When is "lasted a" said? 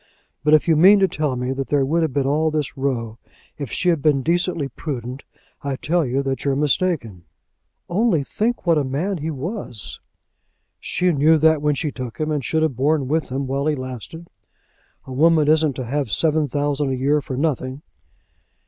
13.75-15.13